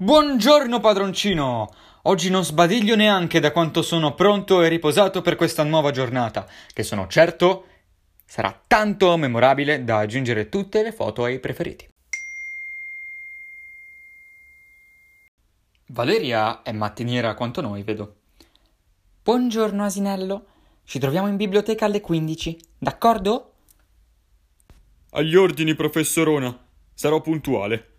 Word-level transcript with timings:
Buongiorno 0.00 0.78
padroncino! 0.78 1.74
Oggi 2.02 2.30
non 2.30 2.44
sbadiglio 2.44 2.94
neanche 2.94 3.40
da 3.40 3.50
quanto 3.50 3.82
sono 3.82 4.14
pronto 4.14 4.62
e 4.62 4.68
riposato 4.68 5.22
per 5.22 5.34
questa 5.34 5.64
nuova 5.64 5.90
giornata, 5.90 6.46
che 6.72 6.84
sono 6.84 7.08
certo 7.08 7.66
sarà 8.24 8.62
tanto 8.64 9.16
memorabile 9.16 9.82
da 9.82 9.98
aggiungere 9.98 10.48
tutte 10.48 10.84
le 10.84 10.92
foto 10.92 11.24
ai 11.24 11.40
preferiti. 11.40 11.88
Valeria 15.86 16.62
è 16.62 16.70
mattiniera 16.70 17.34
quanto 17.34 17.60
noi, 17.60 17.82
vedo. 17.82 18.18
Buongiorno 19.24 19.82
asinello, 19.82 20.46
ci 20.84 21.00
troviamo 21.00 21.26
in 21.26 21.34
biblioteca 21.34 21.86
alle 21.86 22.00
15, 22.00 22.56
d'accordo? 22.78 23.54
Agli 25.10 25.34
ordini, 25.34 25.74
professorona. 25.74 26.56
Sarò 26.94 27.20
puntuale. 27.20 27.97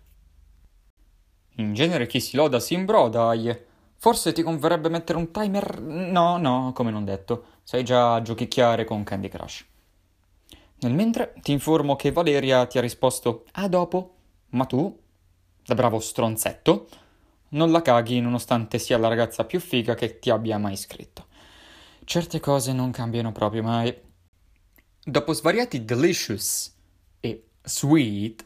In 1.60 1.74
genere 1.74 2.08
chi 2.08 2.22
si 2.22 2.38
loda 2.38 2.60
si 2.60 2.74
imbroda, 2.74 3.26
dai. 3.26 3.54
Forse 3.98 4.32
ti 4.32 4.44
converrebbe 4.44 4.88
mettere 4.88 5.18
un 5.18 5.30
timer. 5.30 5.82
No, 5.82 6.38
no, 6.38 6.72
come 6.74 6.90
non 6.90 7.04
detto. 7.04 7.46
Sai 7.64 7.84
già 7.84 8.22
giochicchiare 8.22 8.86
con 8.86 9.04
Candy 9.04 9.28
Crush. 9.28 9.66
Nel 10.80 10.94
mentre 10.94 11.34
ti 11.42 11.52
informo 11.52 11.98
che 11.98 12.14
Valeria 12.14 12.66
ti 12.66 12.78
ha 12.78 12.82
risposto 12.82 13.44
a 13.52 13.68
dopo, 13.68 14.16
ma 14.52 14.64
tu, 14.64 14.98
da 15.66 15.76
bravo 15.76 16.00
stronzetto, 16.00 16.88
non 17.50 17.72
la 17.72 17.82
caghi 17.82 18.22
nonostante 18.22 18.80
sia 18.80 18.98
la 18.98 19.10
ragazza 19.10 19.44
più 19.44 19.60
figa 19.60 19.96
che 19.96 20.20
ti 20.20 20.30
abbia 20.30 20.58
mai 20.58 20.78
scritto. 20.78 21.26
Certe 22.06 22.40
cose 22.40 22.72
non 22.72 22.92
cambiano 22.92 23.34
proprio 23.34 23.64
mai. 23.64 23.94
Dopo 25.04 25.34
svariati 25.34 25.84
delicious 25.84 26.74
e 27.20 27.48
sweet, 27.62 28.46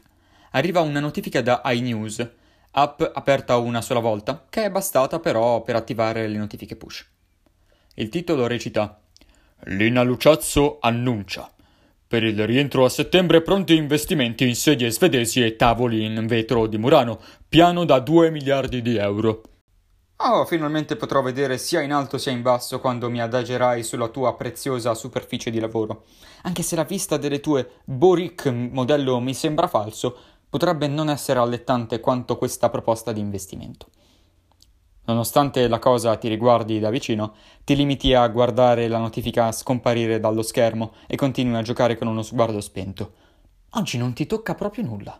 arriva 0.50 0.80
una 0.80 0.98
notifica 0.98 1.40
da 1.40 1.62
iNews, 1.66 2.42
app 2.74 3.02
aperta 3.12 3.56
una 3.56 3.80
sola 3.80 4.00
volta, 4.00 4.46
che 4.48 4.64
è 4.64 4.70
bastata 4.70 5.18
però 5.18 5.62
per 5.62 5.76
attivare 5.76 6.26
le 6.28 6.38
notifiche 6.38 6.76
push. 6.76 7.06
Il 7.94 8.08
titolo 8.08 8.46
recita 8.46 9.00
Lina 9.64 10.02
Luciazzo 10.02 10.78
annuncia 10.80 11.48
per 12.06 12.22
il 12.22 12.46
rientro 12.46 12.84
a 12.84 12.88
settembre 12.88 13.42
pronti 13.42 13.74
investimenti 13.74 14.46
in 14.46 14.54
sedie 14.54 14.90
svedesi 14.90 15.42
e 15.42 15.56
tavoli 15.56 16.04
in 16.04 16.26
vetro 16.28 16.68
di 16.68 16.78
Murano, 16.78 17.18
piano 17.48 17.84
da 17.84 17.98
2 17.98 18.30
miliardi 18.30 18.82
di 18.82 18.96
euro. 18.96 19.42
Oh, 20.18 20.44
finalmente 20.44 20.94
potrò 20.94 21.22
vedere 21.22 21.58
sia 21.58 21.80
in 21.80 21.92
alto 21.92 22.18
sia 22.18 22.30
in 22.30 22.40
basso 22.40 22.78
quando 22.78 23.10
mi 23.10 23.20
adagerai 23.20 23.82
sulla 23.82 24.06
tua 24.06 24.36
preziosa 24.36 24.94
superficie 24.94 25.50
di 25.50 25.58
lavoro. 25.58 26.04
Anche 26.42 26.62
se 26.62 26.76
la 26.76 26.84
vista 26.84 27.16
delle 27.16 27.40
tue 27.40 27.68
Boric 27.84 28.46
modello 28.46 29.18
mi 29.18 29.34
sembra 29.34 29.66
falso, 29.66 30.16
potrebbe 30.54 30.86
non 30.86 31.10
essere 31.10 31.40
allettante 31.40 31.98
quanto 31.98 32.38
questa 32.38 32.70
proposta 32.70 33.10
di 33.10 33.18
investimento. 33.18 33.88
Nonostante 35.06 35.66
la 35.66 35.80
cosa 35.80 36.14
ti 36.14 36.28
riguardi 36.28 36.78
da 36.78 36.90
vicino, 36.90 37.34
ti 37.64 37.74
limiti 37.74 38.14
a 38.14 38.24
guardare 38.28 38.86
la 38.86 38.98
notifica 38.98 39.50
scomparire 39.50 40.20
dallo 40.20 40.42
schermo 40.42 40.94
e 41.08 41.16
continui 41.16 41.56
a 41.56 41.62
giocare 41.62 41.98
con 41.98 42.06
uno 42.06 42.22
sguardo 42.22 42.60
spento. 42.60 43.14
Oggi 43.70 43.98
non 43.98 44.12
ti 44.12 44.26
tocca 44.26 44.54
proprio 44.54 44.84
nulla. 44.84 45.18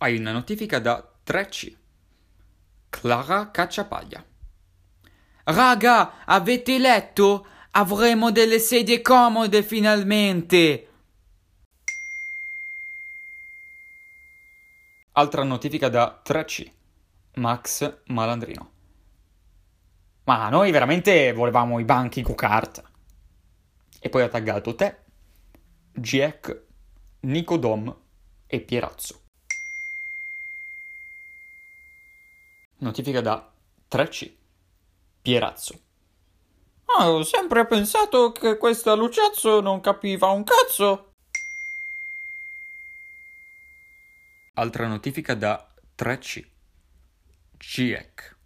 Hai 0.00 0.18
una 0.18 0.32
notifica 0.32 0.78
da 0.80 1.02
3C. 1.26 1.74
Clara 2.90 3.50
Cacciapaglia. 3.50 4.22
Raga, 5.44 6.26
avete 6.26 6.78
letto? 6.78 7.46
Avremo 7.74 8.30
delle 8.30 8.58
sedie 8.58 9.00
comode 9.00 9.62
finalmente! 9.62 10.88
Altra 15.12 15.42
notifica 15.42 15.88
da 15.88 16.20
3C. 16.22 16.70
Max 17.36 18.02
Malandrino. 18.08 18.72
Ma 20.24 20.50
noi 20.50 20.70
veramente 20.70 21.32
volevamo 21.32 21.78
i 21.78 21.84
banchi 21.84 22.20
go-kart. 22.20 22.82
E 24.00 24.08
poi 24.10 24.22
ha 24.22 24.28
taggato 24.28 24.74
te, 24.74 25.04
Giec, 25.92 26.66
Nicodom 27.20 27.96
e 28.46 28.60
Pierazzo. 28.60 29.20
Notifica 32.80 33.22
da 33.22 33.50
3C. 33.90 34.30
Pierazzo. 35.22 35.90
Ah, 36.98 37.10
ho 37.10 37.22
sempre 37.22 37.66
pensato 37.66 38.32
che 38.32 38.58
questa 38.58 38.92
Luciazzo 38.94 39.60
non 39.60 39.80
capiva 39.80 40.26
un 40.28 40.44
cazzo. 40.44 41.12
Altra 44.54 44.86
notifica 44.86 45.34
da 45.34 45.66
3C. 45.96 46.44
GIEC. 47.56 48.36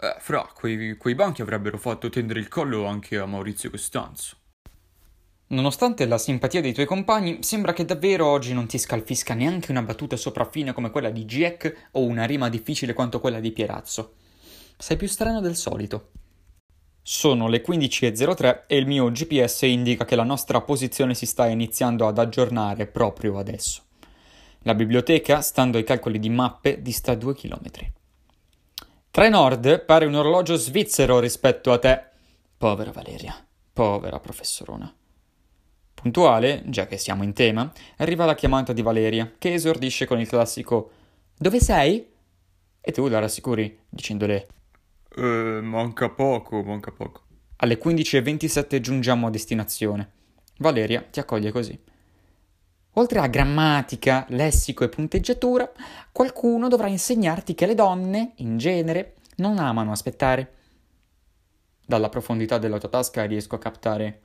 Eh, 0.00 0.16
fra, 0.20 0.48
quei, 0.54 0.96
quei 0.96 1.16
banchi 1.16 1.42
avrebbero 1.42 1.78
fatto 1.78 2.08
tendere 2.08 2.38
il 2.38 2.46
collo 2.46 2.86
anche 2.86 3.18
a 3.18 3.26
Maurizio 3.26 3.70
Costanzo. 3.70 4.36
Nonostante 5.48 6.06
la 6.06 6.18
simpatia 6.18 6.60
dei 6.60 6.74
tuoi 6.74 6.86
compagni, 6.86 7.42
sembra 7.42 7.72
che 7.72 7.84
davvero 7.84 8.26
oggi 8.26 8.52
non 8.52 8.68
ti 8.68 8.78
scalfisca 8.78 9.34
neanche 9.34 9.72
una 9.72 9.82
battuta 9.82 10.14
sopraffine 10.14 10.72
come 10.72 10.90
quella 10.90 11.10
di 11.10 11.24
GIEC 11.24 11.88
o 11.92 12.04
una 12.04 12.24
rima 12.24 12.48
difficile 12.48 12.92
quanto 12.92 13.18
quella 13.18 13.40
di 13.40 13.50
Pierazzo. 13.50 14.14
Sei 14.76 14.96
più 14.96 15.08
strano 15.08 15.40
del 15.40 15.56
solito. 15.56 16.10
Sono 17.10 17.48
le 17.48 17.64
15.03 17.66 18.64
e 18.66 18.76
il 18.76 18.86
mio 18.86 19.10
GPS 19.10 19.62
indica 19.62 20.04
che 20.04 20.14
la 20.14 20.24
nostra 20.24 20.60
posizione 20.60 21.14
si 21.14 21.24
sta 21.24 21.46
iniziando 21.46 22.06
ad 22.06 22.18
aggiornare 22.18 22.86
proprio 22.86 23.38
adesso. 23.38 23.84
La 24.64 24.74
biblioteca, 24.74 25.40
stando 25.40 25.78
ai 25.78 25.84
calcoli 25.84 26.18
di 26.18 26.28
mappe, 26.28 26.82
dista 26.82 27.14
due 27.14 27.34
chilometri. 27.34 27.90
Trenord 29.10 29.86
pare 29.86 30.04
un 30.04 30.16
orologio 30.16 30.56
svizzero 30.56 31.18
rispetto 31.18 31.72
a 31.72 31.78
te. 31.78 32.04
Povera 32.58 32.92
Valeria, 32.92 33.42
povera 33.72 34.20
professorona. 34.20 34.94
Puntuale, 35.94 36.62
già 36.66 36.86
che 36.86 36.98
siamo 36.98 37.22
in 37.22 37.32
tema, 37.32 37.72
arriva 37.96 38.26
la 38.26 38.34
chiamata 38.34 38.74
di 38.74 38.82
Valeria, 38.82 39.32
che 39.38 39.54
esordisce 39.54 40.04
con 40.04 40.20
il 40.20 40.28
classico 40.28 40.90
Dove 41.38 41.58
sei? 41.58 42.06
E 42.82 42.92
tu 42.92 43.08
la 43.08 43.18
rassicuri 43.18 43.78
dicendole 43.88 44.48
Eh, 45.18 45.60
manca 45.60 46.10
poco, 46.10 46.62
manca 46.62 46.92
poco. 46.92 47.22
Alle 47.56 47.76
15.27 47.76 48.78
giungiamo 48.78 49.26
a 49.26 49.30
destinazione. 49.30 50.12
Valeria 50.58 51.02
ti 51.02 51.18
accoglie 51.18 51.50
così. 51.50 51.76
Oltre 52.92 53.18
a 53.18 53.26
grammatica, 53.26 54.26
lessico 54.28 54.84
e 54.84 54.88
punteggiatura, 54.88 55.70
qualcuno 56.12 56.68
dovrà 56.68 56.86
insegnarti 56.86 57.56
che 57.56 57.66
le 57.66 57.74
donne, 57.74 58.34
in 58.36 58.58
genere, 58.58 59.16
non 59.36 59.58
amano 59.58 59.90
aspettare. 59.90 60.54
Dalla 61.84 62.08
profondità 62.08 62.58
della 62.58 62.78
tua 62.78 62.88
tasca 62.88 63.24
riesco 63.24 63.56
a 63.56 63.58
captare 63.58 64.20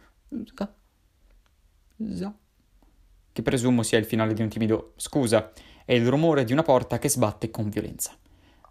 che 3.31 3.41
presumo 3.41 3.81
sia 3.81 3.97
il 3.97 4.05
finale 4.05 4.33
di 4.33 4.43
un 4.43 4.49
timido 4.49 4.93
scusa 4.97 5.51
e 5.85 5.95
il 5.95 6.07
rumore 6.07 6.43
di 6.43 6.53
una 6.53 6.63
porta 6.63 6.99
che 6.99 7.09
sbatte 7.09 7.49
con 7.49 7.69
violenza. 7.69 8.15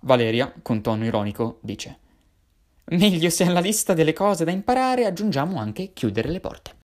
Valeria, 0.03 0.53
con 0.63 0.83
tono 0.83 1.05
ironico, 1.05 1.59
dice 1.63 2.02
Meglio 2.85 3.31
se 3.31 3.45
alla 3.45 3.61
lista 3.61 3.95
delle 3.95 4.13
cose 4.13 4.45
da 4.45 4.51
imparare 4.51 5.07
aggiungiamo 5.07 5.59
anche 5.59 5.93
chiudere 5.93 6.29
le 6.29 6.41
porte. 6.41 6.77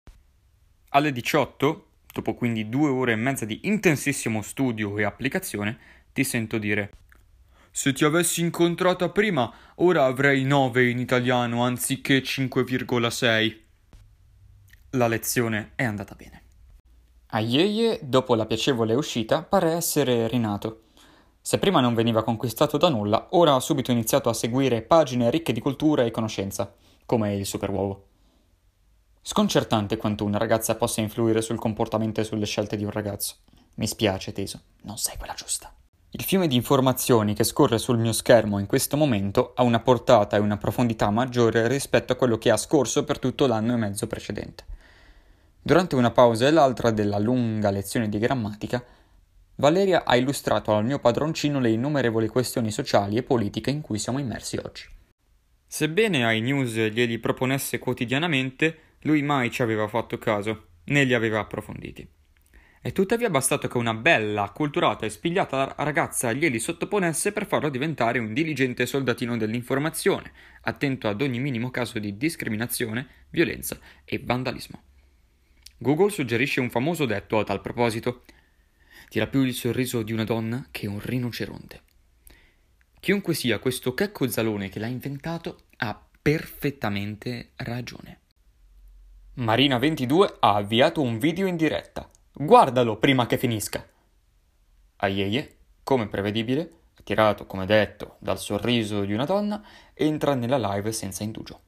Alle 0.91 1.13
18 1.13 1.87
dopo 2.17 2.35
quindi 2.35 2.71
due 2.71 2.89
ore 2.89 3.13
e 3.13 3.17
mezza 3.17 3.45
di 3.45 3.61
intensissimo 3.65 4.41
studio 4.41 4.97
e 4.97 5.05
applicazione, 5.05 5.79
ti 6.15 6.25
sento 6.25 6.57
dire 6.57 6.93
Se 7.71 7.93
ti 7.93 8.05
avessi 8.07 8.41
incontrata 8.41 9.11
prima, 9.11 9.53
ora 9.77 10.07
avrei 10.07 10.45
9 10.45 10.89
in 10.89 10.99
italiano 10.99 11.63
anziché 11.63 12.23
5,6. 12.23 13.57
La 14.91 15.09
lezione 15.09 15.73
è 15.75 15.85
andata 15.85 16.15
bene. 16.15 16.43
Aieye, 17.27 17.99
dopo 18.03 18.35
la 18.35 18.47
piacevole 18.47 18.95
uscita, 18.95 19.43
pare 19.43 19.73
essere 19.73 20.27
rinato. 20.27 20.85
Se 21.47 21.59
prima 21.59 21.79
non 21.79 21.95
veniva 21.95 22.25
conquistato 22.25 22.77
da 22.77 22.89
nulla, 22.89 23.29
ora 23.31 23.55
ha 23.55 23.61
subito 23.61 23.93
iniziato 23.93 24.29
a 24.29 24.35
seguire 24.35 24.83
pagine 24.83 25.31
ricche 25.31 25.53
di 25.53 25.61
cultura 25.61 26.03
e 26.03 26.11
conoscenza, 26.11 26.75
come 27.05 27.37
il 27.37 27.47
superuovo. 27.47 28.07
Sconcertante 29.23 29.97
quanto 29.97 30.25
una 30.25 30.39
ragazza 30.39 30.75
possa 30.75 31.03
influire 31.03 31.43
sul 31.43 31.61
comportamento 31.61 32.21
e 32.21 32.25
sulle 32.25 32.47
scelte 32.47 32.77
di 32.77 32.83
un 32.83 32.91
ragazzo. 32.91 33.37
Mi 33.77 33.87
spiace, 33.87 34.33
teso, 34.33 34.61
non 34.83 34.99
sei 34.99 35.17
quella 35.17 35.35
giusta. 35.35 35.73
Il 36.11 36.25
fiume 36.25 36.49
di 36.49 36.57
informazioni 36.57 37.33
che 37.33 37.45
scorre 37.45 37.79
sul 37.79 37.99
mio 37.99 38.13
schermo 38.13 38.59
in 38.59 38.67
questo 38.67 38.97
momento 38.97 39.53
ha 39.55 39.63
una 39.63 39.79
portata 39.79 40.37
e 40.37 40.41
una 40.41 40.57
profondità 40.57 41.09
maggiore 41.11 41.69
rispetto 41.69 42.13
a 42.13 42.17
quello 42.17 42.39
che 42.39 42.51
ha 42.51 42.57
scorso 42.57 43.05
per 43.05 43.21
tutto 43.21 43.47
l'anno 43.47 43.73
e 43.73 43.77
mezzo 43.77 44.09
precedente. 44.09 44.65
Durante 45.63 45.95
una 45.95 46.11
pausa 46.11 46.49
e 46.49 46.51
l'altra 46.51 46.91
della 46.91 47.21
lunga 47.21 47.71
lezione 47.71 48.09
di 48.09 48.19
grammatica, 48.19 48.85
Valeria 49.57 50.05
ha 50.05 50.17
illustrato 50.17 50.75
al 50.75 50.85
mio 50.85 50.99
padroncino 50.99 51.61
le 51.61 51.71
innumerevoli 51.71 52.29
questioni 52.29 52.71
sociali 52.71 53.17
e 53.17 53.23
politiche 53.23 53.71
in 53.71 53.81
cui 53.81 53.99
siamo 53.99 54.19
immersi 54.19 54.59
oggi. 54.59 54.85
Sebbene 55.67 56.35
iNews 56.37 56.75
glieli 56.75 57.19
proponesse 57.19 57.79
quotidianamente, 57.79 58.79
lui 59.01 59.23
mai 59.23 59.51
ci 59.51 59.63
aveva 59.63 59.89
fatto 59.89 60.19
caso, 60.19 60.67
né 60.85 61.05
li 61.05 61.15
aveva 61.15 61.41
approfonditi. 61.41 62.07
E 62.83 62.93
tuttavia 62.93 63.27
è 63.27 63.31
bastato 63.31 63.67
che 63.67 63.79
una 63.79 63.95
bella, 63.95 64.45
acculturata 64.45 65.07
e 65.07 65.11
spigliata 65.11 65.75
ragazza 65.79 66.33
glieli 66.33 66.61
sottoponesse 66.61 67.33
per 67.33 67.47
farlo 67.47 67.69
diventare 67.69 68.19
un 68.19 68.33
diligente 68.33 68.87
soldatino 68.87 69.37
dell'informazione, 69.37 70.33
attento 70.61 71.09
ad 71.09 71.21
ogni 71.21 71.41
minimo 71.41 71.71
caso 71.71 71.99
di 71.99 72.17
discriminazione, 72.17 73.09
violenza 73.31 73.77
e 74.05 74.21
vandalismo. 74.23 74.83
Google 75.79 76.11
suggerisce 76.11 76.61
un 76.61 76.71
famoso 76.71 77.07
detto 77.07 77.39
a 77.39 77.45
tal 77.45 77.61
proposito. 77.61 78.23
Tira 79.09 79.27
più 79.27 79.43
il 79.43 79.55
sorriso 79.55 80.03
di 80.03 80.13
una 80.13 80.25
donna 80.25 80.67
che 80.71 80.87
un 80.87 81.01
rinoceronte. 81.01 81.83
Chiunque 83.01 83.35
sia 83.35 83.59
questo 83.59 83.95
checco 83.95 84.29
zalone 84.29 84.69
che 84.69 84.79
l'ha 84.79 84.87
inventato 84.87 85.67
ha 85.77 86.07
perfettamente 86.21 87.53
ragione. 87.57 88.21
Marina22 89.37 90.37
ha 90.41 90.55
avviato 90.55 91.03
un 91.03 91.19
video 91.19 91.47
in 91.47 91.57
diretta. 91.57 92.11
Guardalo 92.33 92.99
prima 92.99 93.27
che 93.27 93.39
finisca. 93.39 93.87
Aieye, 94.97 95.57
come 95.83 96.09
prevedibile, 96.09 96.71
attirato 96.99 97.47
come 97.47 97.67
detto 97.67 98.17
dal 98.19 98.41
sorriso 98.41 99.05
di 99.05 99.13
una 99.13 99.25
donna, 99.25 99.65
entra 99.95 100.35
nella 100.35 100.59
live 100.59 100.91
senza 100.91 101.23
indugio. 101.23 101.61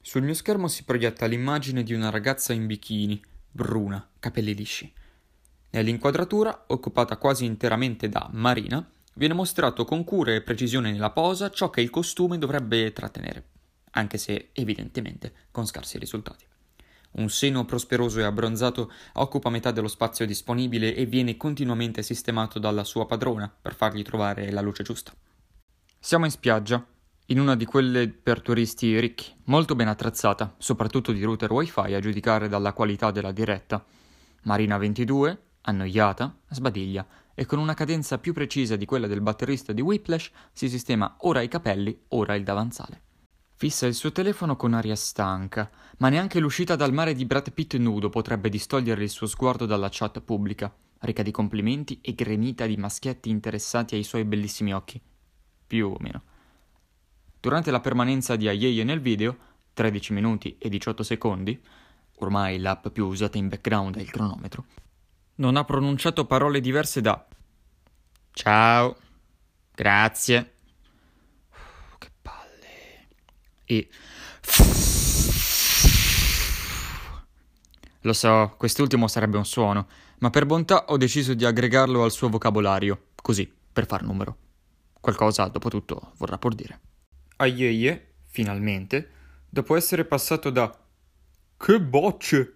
Sul 0.00 0.22
mio 0.22 0.34
schermo 0.34 0.68
si 0.68 0.84
proietta 0.84 1.26
l'immagine 1.26 1.82
di 1.82 1.94
una 1.94 2.10
ragazza 2.10 2.52
in 2.52 2.66
bikini, 2.66 3.20
bruna, 3.50 4.08
capelli 4.20 4.54
lisci. 4.54 4.92
Nell'inquadratura, 5.74 6.64
occupata 6.66 7.16
quasi 7.16 7.46
interamente 7.46 8.10
da 8.10 8.28
Marina, 8.32 8.86
viene 9.14 9.32
mostrato 9.32 9.86
con 9.86 10.04
cura 10.04 10.34
e 10.34 10.42
precisione 10.42 10.92
nella 10.92 11.10
posa 11.10 11.50
ciò 11.50 11.70
che 11.70 11.80
il 11.80 11.88
costume 11.88 12.36
dovrebbe 12.36 12.92
trattenere, 12.92 13.44
anche 13.92 14.18
se 14.18 14.50
evidentemente 14.52 15.32
con 15.50 15.66
scarsi 15.66 15.96
risultati. 15.96 16.44
Un 17.12 17.30
seno 17.30 17.64
prosperoso 17.64 18.20
e 18.20 18.24
abbronzato 18.24 18.92
occupa 19.14 19.48
metà 19.48 19.70
dello 19.70 19.88
spazio 19.88 20.26
disponibile 20.26 20.94
e 20.94 21.06
viene 21.06 21.38
continuamente 21.38 22.02
sistemato 22.02 22.58
dalla 22.58 22.84
sua 22.84 23.06
padrona 23.06 23.50
per 23.60 23.74
fargli 23.74 24.02
trovare 24.02 24.50
la 24.50 24.60
luce 24.60 24.82
giusta. 24.82 25.14
Siamo 25.98 26.26
in 26.26 26.30
spiaggia, 26.30 26.84
in 27.26 27.40
una 27.40 27.56
di 27.56 27.64
quelle 27.64 28.08
per 28.08 28.42
turisti 28.42 29.00
ricchi, 29.00 29.32
molto 29.44 29.74
ben 29.74 29.88
attrezzata, 29.88 30.54
soprattutto 30.58 31.12
di 31.12 31.22
router 31.22 31.50
wifi 31.50 31.94
a 31.94 32.00
giudicare 32.00 32.48
dalla 32.48 32.74
qualità 32.74 33.10
della 33.10 33.32
diretta. 33.32 33.82
Marina 34.42 34.76
22, 34.76 35.38
annoiata, 35.62 36.36
sbadiglia 36.48 37.06
e 37.34 37.46
con 37.46 37.58
una 37.58 37.74
cadenza 37.74 38.18
più 38.18 38.32
precisa 38.32 38.76
di 38.76 38.84
quella 38.84 39.06
del 39.06 39.20
batterista 39.20 39.72
di 39.72 39.80
Whiplash 39.80 40.30
si 40.52 40.68
sistema 40.68 41.16
ora 41.20 41.40
i 41.40 41.48
capelli, 41.48 41.98
ora 42.08 42.34
il 42.34 42.44
davanzale. 42.44 43.00
Fissa 43.54 43.86
il 43.86 43.94
suo 43.94 44.10
telefono 44.10 44.56
con 44.56 44.74
aria 44.74 44.96
stanca, 44.96 45.70
ma 45.98 46.08
neanche 46.08 46.40
l'uscita 46.40 46.74
dal 46.74 46.92
mare 46.92 47.14
di 47.14 47.24
Brad 47.24 47.52
Pitt 47.52 47.74
nudo 47.74 48.08
potrebbe 48.10 48.48
distogliere 48.48 49.04
il 49.04 49.08
suo 49.08 49.28
sguardo 49.28 49.66
dalla 49.66 49.88
chat 49.90 50.20
pubblica, 50.20 50.74
ricca 51.00 51.22
di 51.22 51.30
complimenti 51.30 52.00
e 52.02 52.14
gremita 52.14 52.66
di 52.66 52.76
maschietti 52.76 53.30
interessati 53.30 53.94
ai 53.94 54.02
suoi 54.02 54.24
bellissimi 54.24 54.74
occhi. 54.74 55.00
Più 55.66 55.88
o 55.88 55.96
meno. 56.00 56.22
Durante 57.40 57.70
la 57.70 57.80
permanenza 57.80 58.34
di 58.36 58.48
Ayeye 58.48 58.84
nel 58.84 59.00
video, 59.00 59.36
13 59.74 60.12
minuti 60.12 60.56
e 60.58 60.68
18 60.68 61.02
secondi, 61.02 61.60
ormai 62.16 62.58
l'app 62.58 62.88
più 62.88 63.06
usata 63.06 63.38
in 63.38 63.48
background 63.48 63.96
è 63.96 64.00
il 64.00 64.10
cronometro, 64.10 64.64
non 65.36 65.56
ha 65.56 65.64
pronunciato 65.64 66.24
parole 66.26 66.60
diverse 66.60 67.00
da 67.00 67.26
ciao, 68.32 68.96
grazie, 69.74 70.52
e... 73.64 73.88
Lo 78.04 78.12
so, 78.12 78.54
quest'ultimo 78.58 79.06
sarebbe 79.06 79.36
un 79.36 79.44
suono, 79.44 79.86
ma 80.18 80.30
per 80.30 80.44
bontà 80.44 80.86
ho 80.86 80.96
deciso 80.96 81.34
di 81.34 81.44
aggregarlo 81.44 82.02
al 82.02 82.10
suo 82.10 82.28
vocabolario, 82.28 83.10
così, 83.22 83.50
per 83.72 83.86
far 83.86 84.02
numero. 84.02 84.36
Qualcosa, 85.00 85.46
dopo 85.46 85.68
tutto, 85.68 86.12
vorrà 86.16 86.36
pur 86.36 86.54
dire. 86.54 86.80
Aieie, 87.36 88.14
finalmente, 88.28 89.10
dopo 89.48 89.76
essere 89.76 90.04
passato 90.04 90.50
da 90.50 90.76
che 91.56 91.80
bocce 91.80 92.54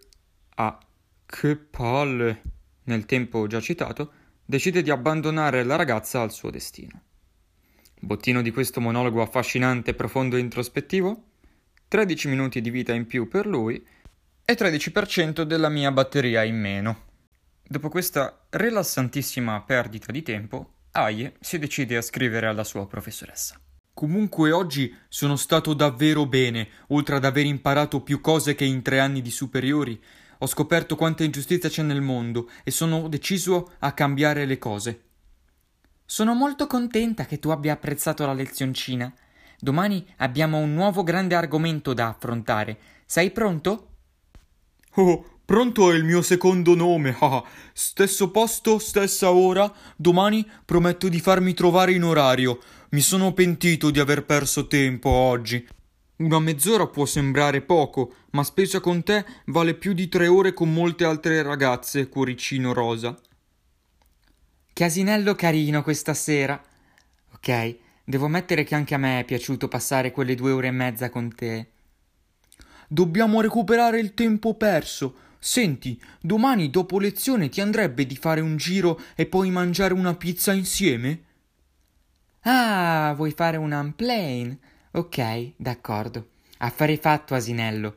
a 0.56 0.79
che 1.25 1.56
palle 1.56 2.43
nel 2.87 3.05
tempo 3.06 3.47
già 3.47 3.61
citato, 3.61 4.12
decide 4.44 4.83
di 4.83 4.91
abbandonare 4.91 5.62
la 5.62 5.77
ragazza 5.77 6.21
al 6.21 6.33
suo 6.33 6.50
destino. 6.50 7.03
Bottino 7.99 8.43
di 8.43 8.50
questo 8.50 8.81
monologo 8.81 9.23
affascinante, 9.23 9.94
profondo 9.94 10.37
e 10.37 10.41
introspettivo? 10.41 11.25
13 11.88 12.29
minuti 12.29 12.61
di 12.61 12.71
vita 12.71 12.93
in 12.93 13.06
più 13.06 13.29
per 13.29 13.47
lui 13.47 13.85
e 14.44 14.55
13% 14.55 15.43
della 15.43 15.69
mia 15.69 15.91
batteria 15.91 16.43
in 16.43 16.59
meno. 16.59 17.05
Dopo 17.62 17.88
questa 17.88 18.47
rilassantissima 18.50 19.61
perdita 19.62 20.12
di 20.12 20.23
tempo, 20.23 20.75
Aie 20.93 21.35
si 21.41 21.59
decide 21.59 21.97
a 21.97 22.03
scrivere 22.03 22.47
alla 22.47 22.65
sua 22.65 22.87
professoressa. 22.87 23.61
Comunque 23.93 24.53
oggi 24.53 24.94
sono 25.09 25.37
stato 25.37 25.75
davvero 25.75 26.27
bene, 26.27 26.69
oltre 26.89 27.17
ad 27.17 27.25
aver 27.25 27.47
imparato 27.47 28.03
più 28.03 28.21
cose 28.21 28.55
che 28.55 28.65
in 28.65 28.82
tre 28.82 29.00
anni 29.00 29.23
di 29.23 29.31
superiori. 29.31 29.99
Ho 30.38 30.47
scoperto 30.47 30.97
quanta 30.97 31.25
ingiustizia 31.25 31.69
c'è 31.69 31.83
nel 31.83 32.03
mondo 32.03 32.50
e 32.62 32.71
sono 32.71 33.09
deciso 33.09 33.73
a 33.79 33.93
cambiare 33.93 34.44
le 34.44 34.59
cose. 34.59 35.00
Sono 36.05 36.35
molto 36.35 36.67
contenta 36.67 37.27
che 37.27 37.38
tu 37.38 37.49
abbia 37.49 37.73
apprezzato 37.73 38.25
la 38.27 38.33
lezioncina. 38.33 39.12
Domani 39.59 40.06
abbiamo 40.19 40.59
un 40.59 40.75
nuovo 40.75 41.03
grande 41.03 41.35
argomento 41.35 41.94
da 41.94 42.09
affrontare. 42.09 42.79
Sei 43.06 43.31
pronto? 43.31 43.88
Oh, 44.94 45.41
pronto 45.44 45.91
è 45.91 45.97
il 45.97 46.05
mio 46.05 46.23
secondo 46.23 46.75
nome. 46.75 47.17
Ah, 47.21 47.43
stesso 47.73 48.31
posto, 48.31 48.79
stessa 48.79 49.31
ora. 49.31 49.73
Domani 49.97 50.49
prometto 50.65 51.09
di 51.09 51.19
farmi 51.19 51.55
trovare 51.55 51.93
in 51.93 52.05
orario. 52.05 52.61
Mi 52.91 53.00
sono 53.00 53.32
pentito 53.32 53.91
di 53.91 53.99
aver 53.99 54.25
perso 54.25 54.67
tempo 54.67 55.09
oggi. 55.09 55.67
Una 56.19 56.39
mezz'ora 56.39 56.87
può 56.87 57.05
sembrare 57.05 57.61
poco, 57.61 58.15
ma 58.31 58.43
spesa 58.43 58.81
con 58.81 59.03
te 59.03 59.25
vale 59.47 59.75
più 59.75 59.93
di 59.93 60.09
tre 60.09 60.29
ore 60.29 60.55
con 60.55 60.73
molte 60.73 61.05
altre 61.05 61.43
ragazze, 61.43 62.09
cuoricino 62.09 62.73
rosa. 62.73 63.15
Che 64.73 64.85
asinello 64.85 65.35
carino 65.35 65.83
questa 65.83 66.15
sera. 66.15 66.59
Ok, 67.35 67.77
devo 68.03 68.27
ammettere 68.27 68.65
che 68.65 68.75
anche 68.75 68.95
a 68.95 68.99
me 68.99 69.21
è 69.21 69.25
piaciuto 69.25 69.69
passare 69.69 70.11
quelle 70.11 70.35
due 70.35 70.53
ore 70.53 70.69
e 70.69 70.71
mezza 70.73 71.11
con 71.11 71.35
te. 71.35 71.73
Dobbiamo 72.89 73.43
recuperare 73.43 74.01
il 74.01 74.15
tempo 74.15 74.55
perso. 74.55 75.17
Senti, 75.39 76.01
domani 76.19 76.71
dopo 76.71 76.99
lezione 76.99 77.51
ti 77.51 77.61
andrebbe 77.61 78.07
di 78.07 78.17
fare 78.17 78.41
un 78.41 78.56
giro 78.56 78.99
e 79.15 79.27
poi 79.27 79.51
mangiare 79.51 79.93
una 79.93 80.15
pizza 80.15 80.55
insieme? 80.55 81.25
Ah, 82.41 83.13
vuoi 83.15 83.32
fare 83.32 83.58
un 83.58 83.73
unplane? 83.73 84.58
Ok, 84.96 85.53
d'accordo. 85.56 86.29
Affare 86.56 86.96
fatto, 86.96 87.34
asinello. 87.34 87.96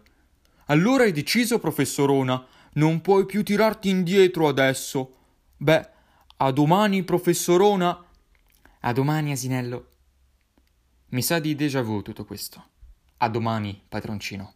Allora 0.65 1.03
hai 1.03 1.13
deciso, 1.13 1.57
professorona. 1.57 2.45
Non 2.73 2.99
puoi 2.99 3.25
più 3.25 3.41
tirarti 3.41 3.87
indietro 3.87 4.49
adesso. 4.49 5.15
Beh, 5.55 5.89
a 6.35 6.51
domani, 6.51 7.05
professorona. 7.05 8.05
A 8.81 8.91
domani, 8.91 9.31
asinello. 9.31 9.87
Mi 11.11 11.21
sa 11.21 11.39
di 11.39 11.55
déjà 11.55 11.81
vu 11.81 12.01
tutto 12.01 12.25
questo. 12.25 12.61
A 13.19 13.29
domani, 13.29 13.81
padroncino. 13.87 14.55